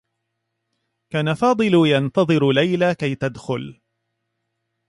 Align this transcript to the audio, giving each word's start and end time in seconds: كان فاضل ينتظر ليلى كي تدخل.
كان 1.09 1.33
فاضل 1.33 1.71
ينتظر 1.87 2.51
ليلى 2.51 2.95
كي 2.95 3.15
تدخل. 3.15 3.81